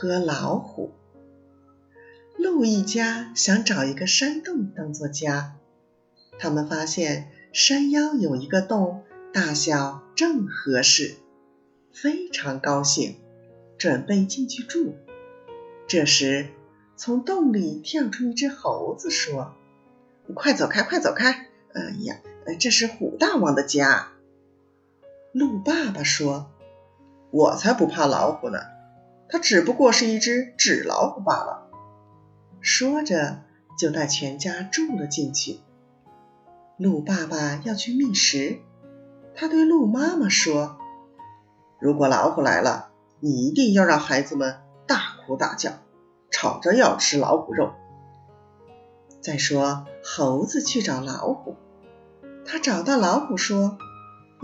[0.00, 0.92] 和老虎。
[2.38, 5.56] 鹿一家想找一个山洞当做家，
[6.38, 11.16] 他们发现山腰有一个洞，大小正合适，
[11.92, 13.16] 非常高兴，
[13.76, 14.94] 准备进去住。
[15.86, 16.48] 这时，
[16.96, 19.52] 从洞里跳出一只猴子，说
[20.34, 21.50] ：“快走开，快走开！
[21.74, 22.16] 哎呀，
[22.58, 24.12] 这是虎大王的家。”
[25.32, 26.50] 鹿爸爸说
[27.30, 28.60] ：“我才不怕老虎呢，
[29.30, 31.68] 它只不过是一只纸老虎罢了。”
[32.60, 33.42] 说着，
[33.78, 35.60] 就带全家住了进去。
[36.76, 38.58] 鹿爸爸要去觅食，
[39.34, 40.78] 他对鹿妈妈说
[41.78, 42.90] ：“如果老虎来了，
[43.20, 45.72] 你一定要让孩子们大哭大叫，
[46.30, 47.72] 吵着要吃老虎肉。”
[49.22, 51.56] 再说，猴子去找老虎，
[52.46, 53.76] 他找到老虎说：“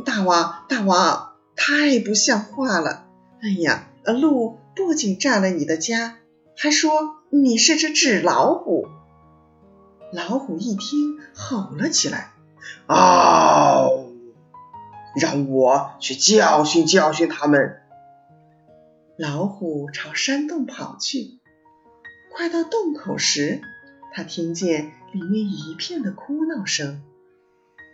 [0.05, 3.06] 大王，大王，太不像话了！
[3.43, 6.19] 哎呀，鹿不仅占了你的家。”
[6.59, 8.89] 还说你是只纸老虎。
[10.11, 12.31] 老虎一听，吼了起来
[12.89, 14.07] ：“嗷！
[15.21, 17.83] 让我去教训教训他们！”
[19.19, 21.39] 老虎朝山洞跑去。
[22.35, 23.61] 快到洞口时，
[24.15, 27.03] 他听见里面一片的哭闹声。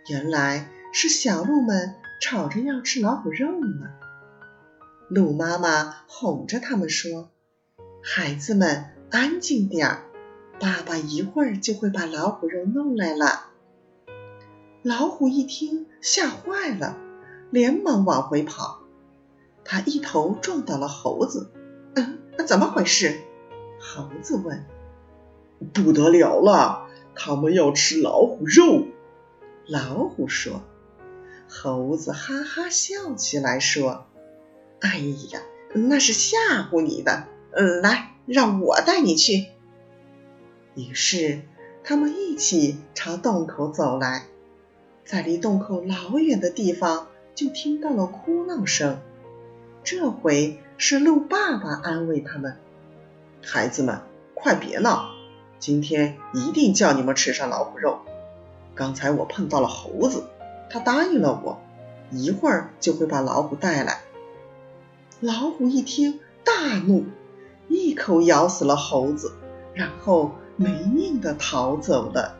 [0.09, 3.89] 原来是小鹿们吵着要吃老虎肉呢。
[5.13, 7.29] 鹿妈妈哄着他们说。
[8.01, 10.05] 孩子们，安静点儿，
[10.59, 13.51] 爸爸一会儿就会把老虎肉弄来了。
[14.81, 16.97] 老虎一听，吓坏了，
[17.51, 18.81] 连忙往回跑。
[19.63, 21.51] 他一头撞倒了猴子。
[21.93, 23.21] 嗯，怎么回事？
[23.79, 24.65] 猴子问。
[25.73, 28.87] 不得了了，他们要吃老虎肉。
[29.67, 30.63] 老虎说。
[31.47, 34.07] 猴子哈哈笑起来说
[34.83, 34.97] ：“哎
[35.31, 35.41] 呀，
[35.73, 36.37] 那是吓
[36.69, 37.23] 唬你的。”
[37.55, 39.47] 嗯，来，让我带你去。
[40.75, 41.41] 于是
[41.83, 44.25] 他们一起朝洞口走来，
[45.05, 48.99] 在离洞口老远的地方，就听到了哭闹声。
[49.83, 52.57] 这回是鹿爸爸安慰他们
[53.45, 54.01] ：“孩子们，
[54.33, 55.11] 快别闹，
[55.59, 57.99] 今天一定叫你们吃上老虎肉。
[58.73, 60.23] 刚才我碰到了猴子，
[60.71, 61.61] 他答应了我，
[62.09, 64.01] 一会儿就会把老虎带来。”
[65.23, 67.05] 老虎一听，大怒。
[67.69, 69.31] 一口咬死了猴子，
[69.73, 72.35] 然后没命的逃走了。